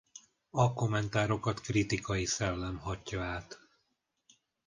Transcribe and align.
A 0.51 0.73
kommentárokat 0.73 1.61
kritikai 1.61 2.25
szellem 2.25 2.77
hatja 2.77 3.23
át. 3.23 3.59